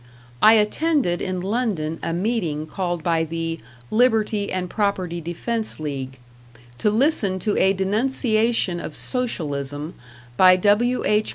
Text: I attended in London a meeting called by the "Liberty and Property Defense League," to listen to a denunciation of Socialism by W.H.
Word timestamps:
I 0.41 0.53
attended 0.53 1.21
in 1.21 1.41
London 1.41 1.99
a 2.01 2.11
meeting 2.11 2.65
called 2.65 3.03
by 3.03 3.23
the 3.23 3.59
"Liberty 3.91 4.51
and 4.51 4.67
Property 4.67 5.21
Defense 5.21 5.79
League," 5.79 6.17
to 6.79 6.89
listen 6.89 7.37
to 7.37 7.55
a 7.59 7.71
denunciation 7.73 8.79
of 8.79 8.95
Socialism 8.95 9.93
by 10.37 10.55
W.H. 10.55 11.29